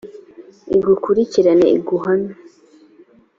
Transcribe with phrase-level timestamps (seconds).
[0.75, 2.33] igukurikirane iguhame,